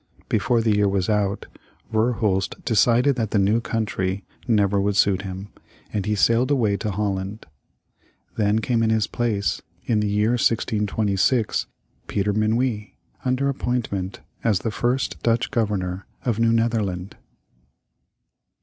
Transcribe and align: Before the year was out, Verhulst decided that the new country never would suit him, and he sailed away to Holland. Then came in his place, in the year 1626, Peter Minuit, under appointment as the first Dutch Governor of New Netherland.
Before 0.29 0.61
the 0.61 0.75
year 0.75 0.87
was 0.87 1.11
out, 1.11 1.45
Verhulst 1.93 2.55
decided 2.65 3.17
that 3.17 3.29
the 3.29 3.37
new 3.37 3.61
country 3.61 4.25
never 4.47 4.81
would 4.81 4.95
suit 4.95 5.21
him, 5.21 5.49
and 5.93 6.07
he 6.07 6.15
sailed 6.15 6.49
away 6.49 6.75
to 6.77 6.89
Holland. 6.89 7.45
Then 8.35 8.61
came 8.61 8.81
in 8.81 8.89
his 8.89 9.05
place, 9.05 9.61
in 9.85 9.99
the 9.99 10.09
year 10.09 10.31
1626, 10.31 11.67
Peter 12.07 12.33
Minuit, 12.33 12.93
under 13.23 13.47
appointment 13.47 14.21
as 14.43 14.61
the 14.61 14.71
first 14.71 15.21
Dutch 15.21 15.51
Governor 15.51 16.07
of 16.25 16.39
New 16.39 16.51
Netherland. 16.51 17.15